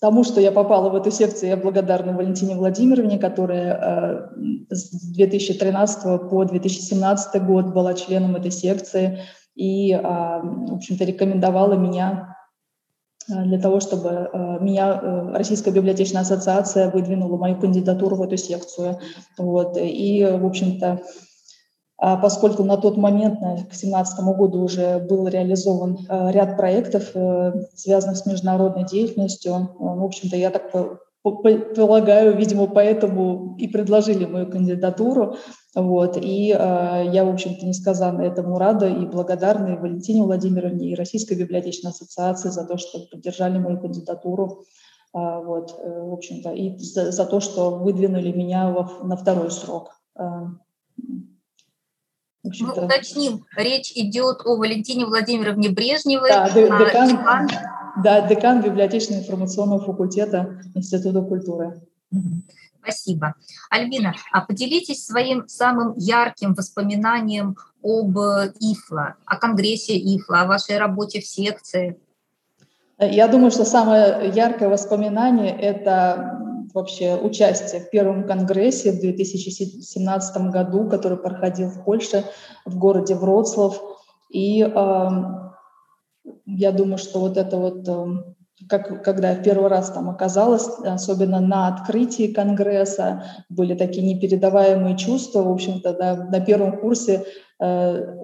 тому, 0.00 0.24
что 0.24 0.40
я 0.40 0.50
попала 0.50 0.90
в 0.90 0.96
эту 0.96 1.10
секцию, 1.10 1.50
я 1.50 1.56
благодарна 1.56 2.12
Валентине 2.12 2.56
Владимировне, 2.56 3.18
которая 3.18 4.30
э, 4.70 4.74
с 4.74 5.12
2013 5.12 6.28
по 6.28 6.44
2017 6.44 7.42
год 7.44 7.66
была 7.66 7.94
членом 7.94 8.36
этой 8.36 8.50
секции 8.50 9.20
и, 9.54 9.92
э, 9.92 10.00
в 10.00 10.74
общем-то, 10.74 11.04
рекомендовала 11.04 11.74
меня 11.74 12.36
э, 13.28 13.44
для 13.44 13.60
того, 13.60 13.78
чтобы 13.78 14.08
э, 14.32 14.58
меня 14.60 15.00
э, 15.00 15.36
Российская 15.36 15.70
библиотечная 15.70 16.22
ассоциация 16.22 16.90
выдвинула 16.90 17.36
мою 17.36 17.60
кандидатуру 17.60 18.16
в 18.16 18.22
эту 18.22 18.36
секцию. 18.36 18.98
Вот. 19.38 19.76
И, 19.80 20.24
в 20.24 20.44
общем-то, 20.44 21.00
поскольку 22.20 22.64
на 22.64 22.76
тот 22.76 22.96
момент, 22.96 23.38
к 23.38 23.68
2017 23.68 24.24
году, 24.36 24.62
уже 24.62 24.98
был 24.98 25.28
реализован 25.28 25.98
э, 26.08 26.32
ряд 26.32 26.56
проектов, 26.56 27.10
э, 27.14 27.52
связанных 27.76 28.16
с 28.16 28.26
международной 28.26 28.84
деятельностью. 28.84 29.52
Э, 29.52 29.66
в 29.78 30.04
общем-то, 30.04 30.36
я 30.36 30.50
так 30.50 30.72
полагаю, 31.22 32.36
видимо, 32.36 32.66
поэтому 32.66 33.54
и 33.56 33.68
предложили 33.68 34.24
мою 34.24 34.50
кандидатуру. 34.50 35.36
Вот. 35.74 36.16
И 36.16 36.50
э, 36.50 37.04
я, 37.12 37.24
в 37.24 37.32
общем-то, 37.32 37.64
несказанно 37.64 38.22
этому 38.22 38.58
рада 38.58 38.88
и 38.88 39.06
благодарна 39.06 39.74
и 39.74 39.78
Валентине 39.78 40.22
Владимировне, 40.22 40.90
и 40.90 40.96
Российской 40.96 41.34
библиотечной 41.34 41.92
ассоциации 41.92 42.48
за 42.48 42.66
то, 42.66 42.76
что 42.78 42.98
поддержали 43.10 43.58
мою 43.58 43.80
кандидатуру. 43.80 44.64
Э, 45.14 45.40
вот, 45.44 45.78
э, 45.78 46.00
в 46.02 46.12
общем-то, 46.12 46.50
и 46.50 46.76
за, 46.78 47.12
за 47.12 47.24
то, 47.24 47.38
что 47.38 47.78
выдвинули 47.78 48.32
меня 48.32 48.70
во, 48.70 49.06
на 49.06 49.16
второй 49.16 49.50
срок. 49.50 49.92
Мы 52.44 52.72
уточним, 52.72 53.46
речь 53.56 53.92
идет 53.94 54.40
о 54.44 54.56
Валентине 54.56 55.06
Владимировне 55.06 55.68
Брежневой. 55.70 56.28
Да, 56.28 56.50
декан, 56.50 57.08
декан. 57.08 57.48
Да, 58.02 58.26
декан 58.26 58.62
библиотечно-информационного 58.62 59.80
факультета 59.80 60.60
Института 60.74 61.22
культуры. 61.22 61.80
Спасибо. 62.82 63.34
Альбина, 63.70 64.14
а 64.32 64.40
поделитесь 64.40 65.06
своим 65.06 65.46
самым 65.46 65.94
ярким 65.96 66.54
воспоминанием 66.54 67.56
об 67.80 68.18
ИФЛА, 68.18 69.14
о 69.24 69.36
конгрессе 69.36 69.96
ИФЛА, 69.96 70.42
о 70.42 70.46
вашей 70.46 70.78
работе 70.78 71.20
в 71.20 71.26
секции. 71.26 71.96
Я 72.98 73.28
думаю, 73.28 73.52
что 73.52 73.64
самое 73.64 74.32
яркое 74.34 74.68
воспоминание– 74.68 75.56
это 75.60 76.41
вообще 76.74 77.16
участие 77.16 77.80
в 77.80 77.90
первом 77.90 78.26
конгрессе 78.26 78.92
в 78.92 79.00
2017 79.00 80.50
году, 80.50 80.88
который 80.88 81.18
проходил 81.18 81.68
в 81.68 81.84
Польше, 81.84 82.24
в 82.64 82.76
городе 82.78 83.14
Вроцлав. 83.14 83.80
И 84.30 84.62
э, 84.62 85.08
я 86.46 86.72
думаю, 86.72 86.98
что 86.98 87.20
вот 87.20 87.36
это 87.36 87.56
вот, 87.56 87.88
э, 87.88 88.06
как, 88.68 89.04
когда 89.04 89.30
я 89.30 89.36
первый 89.36 89.68
раз 89.68 89.90
там 89.90 90.08
оказалась, 90.08 90.68
особенно 90.84 91.40
на 91.40 91.68
открытии 91.68 92.32
конгресса, 92.32 93.24
были 93.48 93.74
такие 93.74 94.06
непередаваемые 94.06 94.96
чувства. 94.96 95.42
В 95.42 95.52
общем-то, 95.52 95.92
да, 95.94 96.16
на 96.16 96.40
первом 96.40 96.80
курсе 96.80 97.24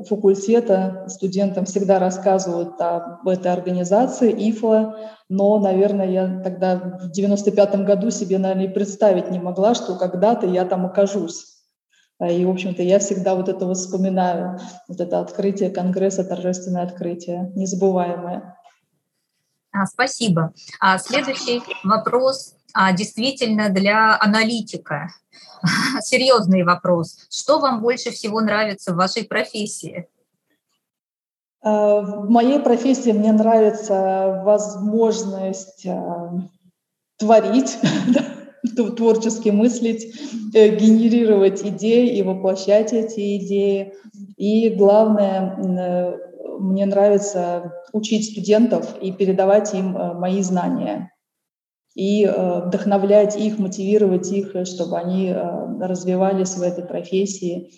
факультета 0.09 1.04
студентам 1.09 1.64
всегда 1.64 2.00
рассказывают 2.00 2.80
об 2.80 3.28
этой 3.28 3.52
организации 3.52 4.33
ИФЛА, 4.50 5.12
но, 5.28 5.61
наверное, 5.61 6.11
я 6.11 6.40
тогда 6.42 6.99
в 7.00 7.11
95 7.12 7.85
году 7.85 8.11
себе, 8.11 8.38
наверное, 8.38 8.64
и 8.64 8.73
представить 8.73 9.30
не 9.30 9.38
могла, 9.38 9.75
что 9.75 9.97
когда-то 9.97 10.47
я 10.47 10.64
там 10.64 10.87
окажусь. 10.87 11.59
И, 12.21 12.45
в 12.45 12.50
общем-то, 12.50 12.83
я 12.83 12.99
всегда 12.99 13.37
вот 13.37 13.49
это 13.49 13.73
вспоминаю, 13.75 14.59
вот 14.88 15.00
это 15.00 15.21
открытие 15.21 15.71
Конгресса, 15.71 16.25
торжественное 16.25 16.83
открытие, 16.83 17.52
незабываемое. 17.54 18.57
А, 19.71 19.87
спасибо. 19.87 20.52
А 20.80 20.99
следующий 20.99 21.62
вопрос 21.85 22.57
а, 22.75 22.92
действительно 22.92 23.68
для 23.68 24.18
аналитика. 24.18 25.11
Серьезный 26.00 26.62
вопрос. 26.64 27.18
Что 27.30 27.58
вам 27.58 27.80
больше 27.80 28.10
всего 28.10 28.40
нравится 28.40 28.92
в 28.92 28.96
вашей 28.96 29.24
профессии? 29.24 30.08
А, 31.62 32.00
в 32.00 32.30
моей 32.30 32.60
профессии 32.60 33.10
мне 33.10 33.32
нравится 33.32 34.42
возможность 34.44 35.86
а, 35.86 36.32
творить, 37.18 37.78
творчески 38.96 39.50
мыслить, 39.50 40.14
э, 40.54 40.76
генерировать 40.76 41.62
идеи 41.64 42.16
и 42.16 42.22
воплощать 42.22 42.92
эти 42.92 43.38
идеи. 43.38 43.94
И 44.36 44.70
главное, 44.70 45.56
э, 45.56 46.18
мне 46.60 46.86
нравится 46.86 47.72
учить 47.92 48.30
студентов 48.30 48.96
и 49.00 49.12
передавать 49.12 49.74
им 49.74 49.96
э, 49.96 50.14
мои 50.14 50.42
знания. 50.42 51.12
И 52.00 52.25
вдохновлять 52.26 53.35
их, 53.37 53.59
мотивировать 53.59 54.31
их, 54.31 54.55
чтобы 54.67 54.97
они 54.99 55.35
развивались 55.81 56.55
в 56.55 56.62
этой 56.62 56.85
профессии 56.85 57.73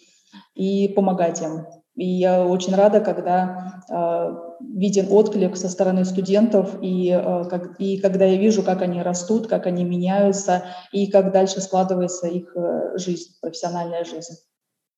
и 0.54 0.88
помогать 0.88 1.40
им. 1.40 1.64
И 1.96 2.06
я 2.06 2.46
очень 2.46 2.74
рада, 2.74 3.00
когда 3.00 3.82
э, 3.90 4.34
виден 4.74 5.08
отклик 5.10 5.56
со 5.56 5.68
стороны 5.68 6.04
студентов, 6.04 6.78
и, 6.80 7.10
э, 7.10 7.44
как, 7.44 7.78
и 7.78 7.98
когда 7.98 8.24
я 8.24 8.38
вижу, 8.38 8.62
как 8.62 8.80
они 8.80 9.02
растут, 9.02 9.48
как 9.48 9.66
они 9.66 9.84
меняются, 9.84 10.64
и 10.92 11.10
как 11.10 11.32
дальше 11.32 11.60
складывается 11.60 12.28
их 12.28 12.56
э, 12.56 12.96
жизнь, 12.96 13.32
профессиональная 13.42 14.04
жизнь. 14.04 14.34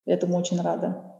Этому 0.04 0.36
очень 0.36 0.60
рада. 0.60 1.11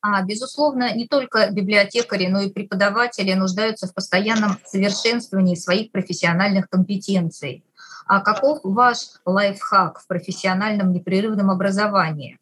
А, 0.00 0.22
безусловно, 0.22 0.94
не 0.94 1.06
только 1.06 1.50
библиотекари, 1.50 2.26
но 2.26 2.40
и 2.40 2.50
преподаватели 2.50 3.32
нуждаются 3.32 3.86
в 3.86 3.94
постоянном 3.94 4.58
совершенствовании 4.64 5.54
своих 5.54 5.90
профессиональных 5.90 6.68
компетенций. 6.68 7.64
А 8.06 8.20
каков 8.20 8.60
ваш 8.62 8.98
лайфхак 9.24 10.00
в 10.00 10.06
профессиональном 10.06 10.92
непрерывном 10.92 11.50
образовании? 11.50 12.38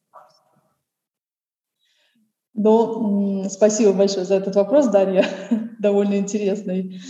Ну, 2.52 3.48
спасибо 3.50 3.92
большое 3.92 4.24
за 4.24 4.36
этот 4.36 4.54
вопрос, 4.54 4.88
Дарья, 4.88 5.26
довольно 5.78 6.16
интересный. 6.16 7.00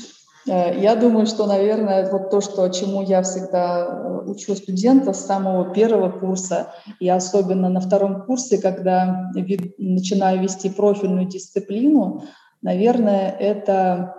Э, 0.46 0.78
я 0.78 0.96
думаю, 0.96 1.26
что, 1.26 1.46
наверное, 1.46 2.10
вот 2.10 2.30
то, 2.30 2.40
что, 2.40 2.68
чему 2.68 3.02
я 3.02 3.22
всегда 3.22 3.86
э, 3.86 4.30
учу 4.30 4.54
студента 4.54 5.12
с 5.12 5.26
самого 5.26 5.72
первого 5.72 6.10
курса, 6.10 6.72
и 7.00 7.08
особенно 7.08 7.68
на 7.68 7.80
втором 7.80 8.22
курсе, 8.22 8.60
когда 8.60 9.30
начинаю 9.78 10.42
вести 10.42 10.70
профильную 10.70 11.26
дисциплину, 11.26 12.24
наверное, 12.62 13.30
это 13.30 14.14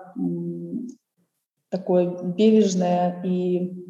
такое 1.69 2.21
бережное 2.23 3.21
и 3.23 3.85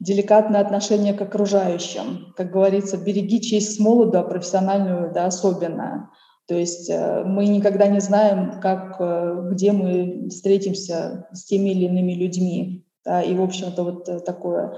деликатное 0.00 0.60
отношение 0.60 1.14
к 1.14 1.20
окружающим. 1.20 2.32
Как 2.36 2.50
говорится, 2.50 2.96
береги 2.96 3.40
честь 3.40 3.76
с 3.76 3.78
молоду, 3.78 4.18
а 4.18 4.22
профессиональную 4.22 5.12
да, 5.12 5.26
особенно. 5.26 6.10
То 6.50 6.56
есть 6.56 6.90
э, 6.90 7.22
мы 7.24 7.46
никогда 7.46 7.86
не 7.86 8.00
знаем, 8.00 8.60
как, 8.60 8.96
э, 8.98 9.50
где 9.52 9.70
мы 9.70 10.26
встретимся 10.30 11.28
с 11.32 11.44
теми 11.44 11.70
или 11.70 11.84
иными 11.84 12.12
людьми. 12.12 12.84
Да, 13.04 13.22
и, 13.22 13.36
в 13.36 13.40
общем-то, 13.40 13.84
вот 13.84 14.08
э, 14.08 14.18
такое 14.18 14.74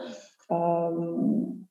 э, 0.51 0.91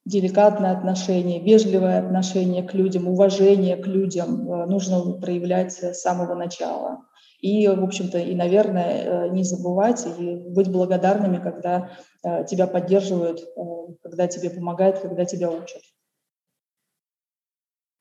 деликатное 0.05 0.71
отношение, 0.71 1.39
вежливое 1.39 1.99
отношение 1.99 2.63
к 2.63 2.73
людям, 2.73 3.07
уважение 3.09 3.77
к 3.77 3.85
людям 3.85 4.45
нужно 4.67 5.19
проявлять 5.19 5.73
с 5.73 5.93
самого 6.01 6.33
начала. 6.33 7.01
И, 7.39 7.67
в 7.67 7.83
общем-то, 7.83 8.17
и, 8.17 8.33
наверное, 8.33 9.29
не 9.29 9.43
забывать 9.43 10.03
и 10.19 10.35
быть 10.49 10.71
благодарными, 10.71 11.37
когда 11.37 11.91
тебя 12.23 12.65
поддерживают, 12.65 13.43
когда 14.01 14.27
тебе 14.27 14.49
помогают, 14.49 14.97
когда 14.97 15.25
тебя 15.25 15.51
учат. 15.51 15.81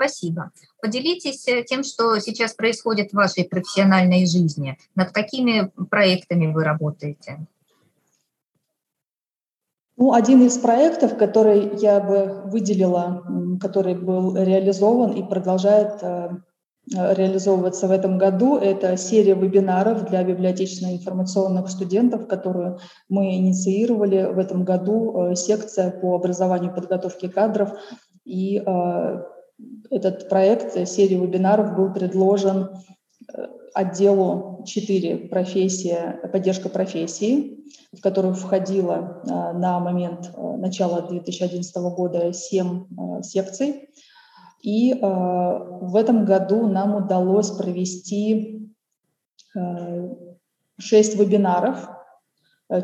Спасибо. 0.00 0.50
Поделитесь 0.80 1.46
э, 1.46 1.62
тем, 1.62 1.84
что 1.84 2.18
сейчас 2.20 2.54
происходит 2.54 3.10
в 3.10 3.16
вашей 3.16 3.44
профессиональной 3.44 4.24
жизни. 4.24 4.78
Над 4.94 5.12
какими 5.12 5.70
проектами 5.90 6.50
вы 6.50 6.64
работаете? 6.64 7.46
Ну, 9.98 10.14
один 10.14 10.42
из 10.46 10.56
проектов, 10.56 11.18
который 11.18 11.76
я 11.76 12.00
бы 12.00 12.44
выделила, 12.46 13.22
который 13.60 13.94
был 13.94 14.34
реализован 14.36 15.12
и 15.12 15.22
продолжает 15.22 16.02
э, 16.02 16.30
реализовываться 16.86 17.86
в 17.86 17.90
этом 17.90 18.16
году, 18.16 18.56
это 18.56 18.96
серия 18.96 19.34
вебинаров 19.34 20.08
для 20.08 20.24
библиотечно-информационных 20.24 21.68
студентов, 21.68 22.26
которую 22.26 22.78
мы 23.10 23.34
инициировали 23.34 24.32
в 24.32 24.38
этом 24.38 24.64
году, 24.64 25.26
э, 25.26 25.34
секция 25.34 25.90
по 25.90 26.14
образованию 26.14 26.72
и 26.72 26.74
подготовке 26.74 27.28
кадров. 27.28 27.72
И 28.24 28.62
этот 29.90 30.28
проект, 30.28 30.76
э, 30.76 30.86
серия 30.86 31.18
вебинаров 31.18 31.76
был 31.76 31.92
предложен 31.92 32.68
э, 33.34 33.46
отделу 33.74 34.62
4 34.64 35.28
профессия, 35.28 36.20
поддержка 36.32 36.68
профессии, 36.68 37.64
в 37.92 38.00
которую 38.00 38.34
входило 38.34 39.22
э, 39.24 39.28
на 39.28 39.80
момент 39.80 40.30
начала 40.36 41.02
2011 41.02 41.76
года 41.76 42.32
7 42.32 43.22
секций. 43.22 43.88
И 44.62 44.92
в 44.92 45.96
этом 45.96 46.26
году 46.26 46.66
нам 46.68 46.94
удалось 46.94 47.50
провести 47.50 48.70
6 50.78 51.16
вебинаров, 51.16 51.88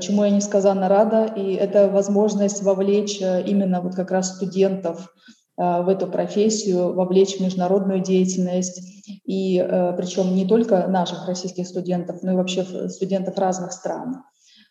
чему 0.00 0.24
я 0.24 0.30
несказанно 0.30 0.88
рада. 0.88 1.26
И 1.26 1.52
это 1.52 1.90
возможность 1.90 2.62
вовлечь 2.62 3.20
именно 3.20 3.82
вот 3.82 3.94
как 3.94 4.10
раз 4.10 4.36
студентов 4.36 5.14
в 5.56 5.88
эту 5.88 6.06
профессию, 6.06 6.92
вовлечь 6.92 7.36
в 7.36 7.40
международную 7.40 8.00
деятельность, 8.00 8.82
и 9.24 9.58
э, 9.58 9.92
причем 9.96 10.34
не 10.34 10.46
только 10.46 10.86
наших 10.86 11.26
российских 11.26 11.66
студентов, 11.66 12.22
но 12.22 12.32
и 12.32 12.36
вообще 12.36 12.64
студентов 12.88 13.38
разных 13.38 13.72
стран. 13.72 14.22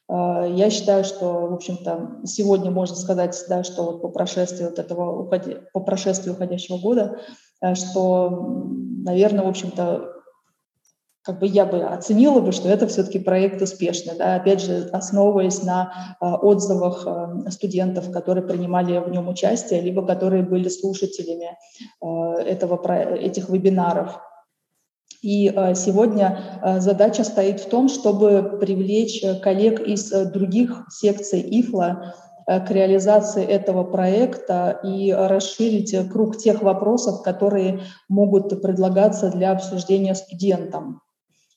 Э, 0.10 0.46
я 0.56 0.70
считаю, 0.70 1.04
что, 1.04 1.48
в 1.48 1.54
общем-то, 1.54 2.22
сегодня 2.26 2.72
можно 2.72 2.96
сказать, 2.96 3.38
да, 3.50 3.64
что 3.64 3.84
вот 3.84 4.02
по 4.02 4.10
прошествии 4.10 4.66
вот 4.66 4.80
этого, 4.80 5.30
по 5.74 5.80
прошествии 5.80 6.32
уходящего 6.32 6.78
года, 6.78 7.20
что, 7.74 8.68
наверное, 9.04 9.46
в 9.46 9.50
общем-то, 9.50 10.15
как 11.26 11.40
бы 11.40 11.48
я 11.48 11.66
бы 11.66 11.82
оценила 11.82 12.40
бы, 12.40 12.52
что 12.52 12.70
это 12.70 12.86
все-таки 12.88 13.18
проект 13.18 13.60
успешный, 13.60 14.16
да, 14.16 14.36
опять 14.36 14.62
же, 14.62 14.88
основываясь 14.94 15.64
на 15.64 16.18
э, 16.22 16.26
отзывах 16.26 17.08
э, 17.08 17.50
студентов, 17.50 18.12
которые 18.12 18.46
принимали 18.46 19.00
в 19.00 19.10
нем 19.10 19.28
участие, 19.28 19.82
либо 19.82 20.06
которые 20.06 20.44
были 20.44 20.70
слушателями 20.70 21.58
э, 22.00 22.08
этого, 22.44 22.80
этих 23.16 23.50
вебинаров. 23.50 24.20
И 25.24 25.50
э, 25.50 25.74
сегодня 25.74 26.60
э, 26.62 26.80
задача 26.80 27.24
стоит 27.24 27.60
в 27.60 27.70
том, 27.70 27.90
чтобы 27.90 28.60
привлечь 28.62 29.24
коллег 29.42 29.80
из 29.80 30.12
э, 30.14 30.26
других 30.26 30.86
секций 30.92 31.42
ИФЛА 31.42 32.14
э, 32.46 32.60
к 32.60 32.70
реализации 32.70 33.44
этого 33.44 33.84
проекта 33.84 34.80
и 34.84 35.12
расширить 35.12 35.96
круг 36.12 36.38
тех 36.38 36.62
вопросов, 36.62 37.24
которые 37.24 37.82
могут 38.10 38.62
предлагаться 38.62 39.32
для 39.32 39.54
обсуждения 39.54 40.14
студентам. 40.14 41.02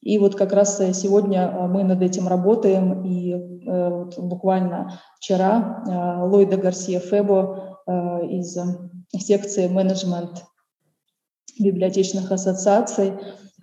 И 0.00 0.18
вот 0.18 0.36
как 0.36 0.52
раз 0.52 0.80
э, 0.80 0.92
сегодня 0.92 1.48
э, 1.48 1.66
мы 1.66 1.82
над 1.82 2.02
этим 2.02 2.28
работаем, 2.28 3.04
и 3.04 3.32
э, 3.32 3.88
вот 3.90 4.18
буквально 4.18 5.00
вчера 5.16 5.82
Лойда 6.24 6.56
Гарсия 6.56 7.00
Фебо 7.00 7.78
из 8.28 8.56
секции 9.16 9.66
менеджмент 9.66 10.44
библиотечных 11.58 12.30
ассоциаций 12.30 13.14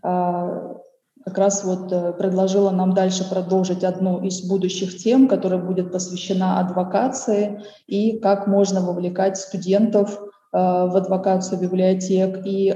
как 0.02 1.38
раз 1.38 1.64
вот 1.64 1.90
предложила 2.18 2.72
нам 2.72 2.94
дальше 2.96 3.28
продолжить 3.30 3.84
одну 3.84 4.24
из 4.24 4.42
будущих 4.48 4.98
тем, 4.98 5.28
которая 5.28 5.62
будет 5.62 5.92
посвящена 5.92 6.60
адвокации 6.60 7.62
и 7.86 8.20
как 8.20 8.48
можно 8.48 8.82
вовлекать 8.82 9.38
студентов 9.38 10.20
в 10.52 10.98
адвокацию 10.98 11.62
библиотек 11.62 12.42
и 12.44 12.76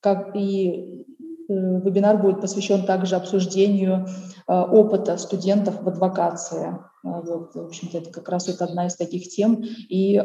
как 0.00 0.36
и 0.36 1.06
вебинар 1.52 2.18
будет 2.18 2.40
посвящен 2.40 2.84
также 2.84 3.16
обсуждению 3.16 4.06
э, 4.48 4.52
опыта 4.52 5.16
студентов 5.18 5.82
в 5.82 5.88
адвокации. 5.88 6.78
Э, 7.04 7.20
вот, 7.24 7.54
в 7.54 7.66
общем-то, 7.66 7.98
это 7.98 8.10
как 8.10 8.28
раз 8.28 8.48
вот 8.48 8.62
одна 8.62 8.86
из 8.86 8.96
таких 8.96 9.28
тем. 9.28 9.62
И 9.88 10.22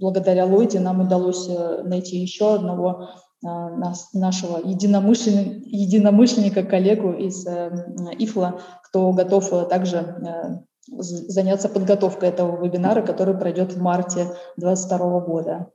благодаря 0.00 0.46
Лойде 0.46 0.80
нам 0.80 1.00
удалось 1.00 1.48
найти 1.84 2.18
еще 2.18 2.54
одного 2.54 3.08
нашего 3.42 4.58
единомышленника, 4.58 5.62
единомышленника, 5.64 6.62
коллегу 6.62 7.12
из 7.12 7.46
ИФЛа, 7.46 8.60
кто 8.84 9.12
готов 9.12 9.68
также 9.68 10.64
заняться 10.88 11.68
подготовкой 11.68 12.30
этого 12.30 12.62
вебинара, 12.62 13.02
который 13.02 13.36
пройдет 13.36 13.72
в 13.72 13.80
марте 13.80 14.26
2022 14.56 15.20
года. 15.20 15.70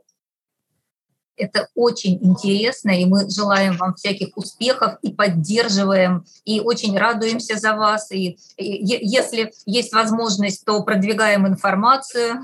Это 1.37 1.67
очень 1.75 2.17
интересно, 2.21 2.91
и 2.91 3.05
мы 3.05 3.29
желаем 3.29 3.77
вам 3.77 3.95
всяких 3.95 4.37
успехов 4.37 4.97
и 5.01 5.11
поддерживаем, 5.11 6.25
и 6.45 6.61
очень 6.61 6.97
радуемся 6.97 7.57
за 7.57 7.75
вас. 7.75 8.11
И, 8.11 8.37
и 8.57 8.85
если 9.05 9.51
есть 9.65 9.93
возможность, 9.93 10.65
то 10.65 10.81
продвигаем 10.83 11.47
информацию. 11.47 12.37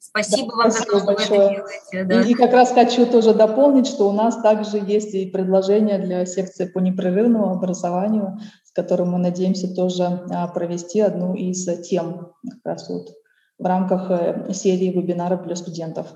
Спасибо 0.00 0.50
да, 0.50 0.56
вам 0.56 0.70
спасибо 0.70 0.92
за 0.92 1.00
то, 1.00 1.06
большое. 1.06 1.24
что 1.24 1.34
вы 1.34 1.42
это 1.42 1.54
делаете. 1.54 2.04
Да. 2.04 2.22
И, 2.22 2.30
и 2.32 2.34
как 2.34 2.52
раз 2.52 2.72
хочу 2.72 3.06
тоже 3.06 3.34
дополнить, 3.34 3.86
что 3.86 4.08
у 4.08 4.12
нас 4.12 4.42
также 4.42 4.78
есть 4.78 5.14
и 5.14 5.26
предложение 5.26 5.98
для 5.98 6.26
секции 6.26 6.66
по 6.66 6.80
непрерывному 6.80 7.52
образованию, 7.52 8.40
с 8.64 8.72
которым 8.72 9.10
мы 9.12 9.18
надеемся 9.18 9.72
тоже 9.72 10.24
а, 10.30 10.48
провести 10.48 11.00
одну 11.00 11.34
из 11.34 11.64
тем 11.82 12.32
как 12.42 12.60
раз 12.64 12.88
вот 12.88 13.10
в 13.58 13.66
рамках 13.66 14.10
э, 14.10 14.52
серии 14.54 14.90
вебинаров 14.90 15.44
для 15.44 15.54
студентов. 15.54 16.06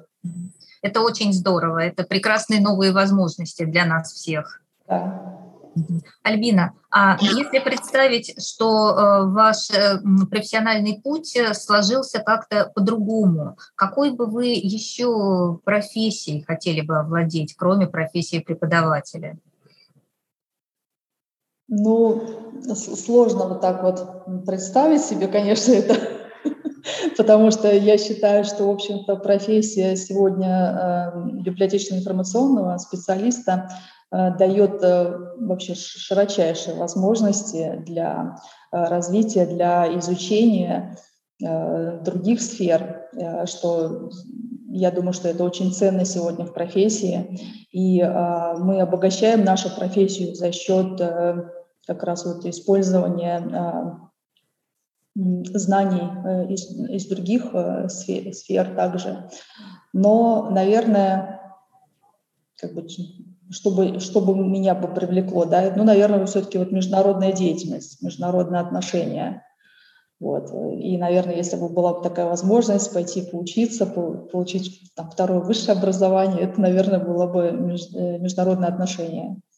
Это 0.83 1.01
очень 1.01 1.33
здорово, 1.33 1.79
это 1.79 2.05
прекрасные 2.05 2.61
новые 2.61 2.93
возможности 2.93 3.65
для 3.65 3.85
нас 3.87 4.13
всех. 4.13 4.61
Да. 4.87 5.41
Альбина, 6.23 6.73
а 6.91 7.17
если 7.21 7.59
представить, 7.59 8.41
что 8.41 8.91
э, 8.91 9.25
ваш 9.27 9.71
э, 9.71 9.99
профессиональный 10.31 11.01
путь 11.03 11.37
сложился 11.55 12.21
как-то 12.21 12.71
по-другому, 12.75 13.59
какой 13.75 14.13
бы 14.13 14.27
вы 14.27 14.49
еще 14.49 15.59
профессией 15.65 16.43
хотели 16.43 16.81
бы 16.81 16.99
овладеть, 16.99 17.57
кроме 17.57 17.87
профессии 17.87 18.39
преподавателя? 18.39 19.37
Ну, 21.67 22.63
сложно 22.75 23.49
вот 23.49 23.61
так 23.61 23.83
вот 23.83 24.45
представить 24.45 25.03
себе, 25.03 25.27
конечно, 25.29 25.73
это 25.73 26.24
потому 27.17 27.51
что 27.51 27.73
я 27.73 27.99
считаю, 27.99 28.45
что, 28.45 28.65
в 28.65 28.71
общем-то, 28.71 29.17
профессия 29.17 29.97
сегодня 29.97 31.13
э, 31.15 31.43
библиотечно-информационного 31.43 32.77
специалиста 32.79 33.69
э, 34.11 34.37
дает 34.37 34.83
э, 34.83 35.17
вообще 35.39 35.75
широчайшие 35.75 36.77
возможности 36.77 37.83
для 37.87 38.37
развития, 38.71 39.47
для 39.47 39.87
изучения 39.99 40.97
других 41.41 42.41
сфер, 42.41 43.09
что 43.45 44.11
я 44.69 44.91
думаю, 44.91 45.13
что 45.13 45.29
это 45.29 45.45
очень 45.45 45.73
ценно 45.73 46.05
сегодня 46.05 46.45
в 46.45 46.53
профессии. 46.55 47.39
И 47.71 48.03
мы 48.03 48.81
обогащаем 48.81 49.45
нашу 49.45 49.75
профессию 49.77 50.35
за 50.35 50.53
счет 50.53 51.01
как 51.87 52.03
раз 52.03 52.25
вот 52.25 52.47
использования 52.47 54.01
знаний 55.15 56.03
э, 56.25 56.53
из, 56.53 56.71
из 56.71 57.07
других 57.07 57.51
э, 57.53 57.89
сфер, 57.89 58.33
сфер 58.35 58.75
также. 58.75 59.29
Но, 59.93 60.51
наверное, 60.51 61.41
как 62.61 62.75
бы, 62.75 62.87
чтобы, 63.51 64.01
чтобы 64.01 64.35
меня 64.37 64.75
бы 64.75 64.89
привлекло, 64.89 65.45
да, 65.45 65.73
ну, 65.77 65.85
наверное, 65.85 66.27
все-таки 66.27 66.59
вот 66.59 66.73
международная 66.73 67.33
деятельность, 67.33 68.03
международные 68.03 68.61
отношения. 68.61 69.45
Вот. 70.19 70.51
И, 70.53 70.97
наверное, 70.97 71.37
если 71.37 71.57
бы 71.57 71.69
была 71.69 71.95
бы 71.95 72.03
такая 72.03 72.27
возможность 72.27 72.93
пойти 72.93 73.23
поучиться, 73.23 73.87
получить 73.87 74.93
там, 74.97 75.11
второе 75.11 75.41
высшее 75.41 75.77
образование, 75.77 76.43
это, 76.43 76.61
наверное, 76.61 76.99
было 76.99 77.27
бы 77.27 77.43
э, 77.43 78.19
международные 78.19 78.69
отношения 78.69 79.41
все, 79.47 79.54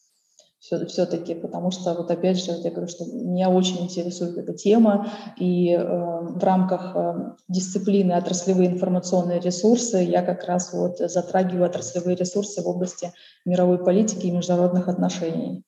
все-таки, 0.59 1.35
потому 1.35 1.71
что, 1.71 1.93
вот 1.93 2.09
опять 2.09 2.43
же, 2.43 2.51
я 2.51 2.71
говорю, 2.71 2.87
что 2.87 3.05
меня 3.05 3.49
очень 3.49 3.83
интересует 3.83 4.37
эта 4.37 4.53
тема, 4.53 5.11
и 5.37 5.71
э, 5.71 5.83
в 5.83 6.43
рамках 6.43 6.95
э, 6.95 7.35
дисциплины 7.47 8.13
отраслевые 8.13 8.71
информационные 8.71 9.39
ресурсы 9.39 9.97
я 9.97 10.23
как 10.23 10.43
раз 10.45 10.73
вот 10.73 10.97
затрагиваю 10.97 11.65
отраслевые 11.65 12.15
ресурсы 12.15 12.61
в 12.61 12.67
области 12.67 13.13
мировой 13.45 13.77
политики 13.77 14.25
и 14.25 14.31
международных 14.31 14.87
отношений. 14.87 15.63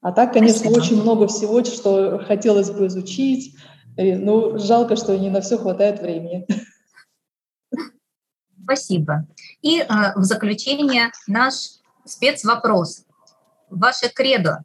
А 0.00 0.10
так, 0.10 0.32
конечно, 0.32 0.58
Спасибо. 0.58 0.78
очень 0.78 1.00
много 1.00 1.28
всего, 1.28 1.62
что 1.62 2.18
хотелось 2.26 2.70
бы 2.70 2.88
изучить, 2.88 3.54
и, 3.96 4.14
ну, 4.14 4.58
жалко, 4.58 4.96
что 4.96 5.16
не 5.16 5.30
на 5.30 5.40
все 5.42 5.58
хватает 5.58 6.02
времени. 6.02 6.46
Спасибо. 8.64 9.26
И 9.60 9.80
э, 9.80 9.84
в 10.16 10.24
заключение 10.24 11.12
наш 11.28 11.54
спецвопрос 12.04 13.04
ваше 13.76 14.08
кредо? 14.08 14.64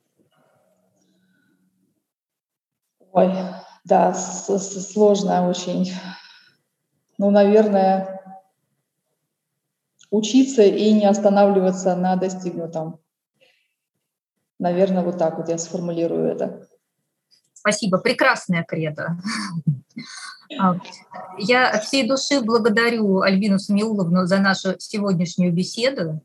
Ой, 3.11 3.33
да, 3.85 4.13
сложно 4.13 5.49
очень. 5.49 5.91
Ну, 7.17 7.31
наверное, 7.31 8.21
учиться 10.11 10.61
и 10.61 10.91
не 10.91 11.05
останавливаться 11.05 11.95
на 11.95 12.15
достигнутом. 12.15 12.99
Наверное, 14.59 15.03
вот 15.03 15.17
так 15.17 15.37
вот 15.37 15.49
я 15.49 15.57
сформулирую 15.57 16.27
это. 16.27 16.67
Спасибо, 17.53 17.97
прекрасная 17.97 18.63
кредо. 18.63 19.17
А, 20.59 20.75
я 21.37 21.69
от 21.69 21.83
всей 21.83 22.07
души 22.07 22.41
благодарю 22.41 23.21
Альбину 23.21 23.59
Самиуловну 23.59 24.25
за 24.25 24.39
нашу 24.39 24.75
сегодняшнюю 24.79 25.51
беседу. 25.51 26.21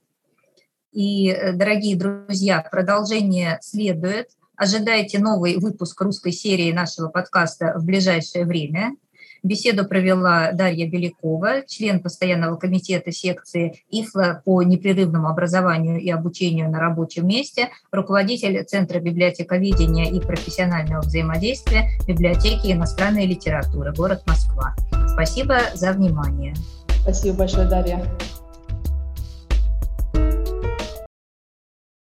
И, 0.93 1.31
э, 1.31 1.53
дорогие 1.53 1.97
друзья, 1.97 2.67
продолжение 2.71 3.59
следует. 3.63 4.29
Ожидайте 4.57 5.19
новый 5.19 5.57
выпуск 5.57 6.01
русской 6.01 6.33
серии 6.33 6.71
нашего 6.73 7.09
подкаста 7.09 7.75
в 7.77 7.85
ближайшее 7.85 8.45
время. 8.45 8.95
Беседу 9.43 9.85
провела 9.85 10.53
Дарья 10.53 10.89
Белякова, 10.89 11.63
член 11.67 11.99
постоянного 11.99 12.57
комитета 12.57 13.11
секции 13.11 13.83
ИФЛА 13.91 14.43
по 14.45 14.63
непрерывному 14.63 15.29
образованию 15.29 15.99
и 16.01 16.09
обучению 16.11 16.71
на 16.71 16.79
рабочем 16.79 17.27
месте, 17.27 17.71
руководитель 17.91 18.63
Центра 18.65 19.01
библиотековедения 19.01 20.13
и 20.13 20.21
профессионального 20.21 21.01
взаимодействия 21.01 21.91
библиотеки 22.07 22.71
иностранной 22.71 23.27
литературы, 23.27 23.93
город 23.93 24.23
Москва. 24.27 24.77
Спасибо 25.09 25.59
за 25.75 25.93
внимание. 25.93 26.55
Спасибо 27.03 27.39
большое, 27.39 27.69
Дарья. 27.69 28.07